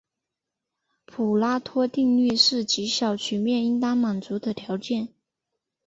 [1.05, 5.09] 普拉托定律是极小曲面应当满足的条件。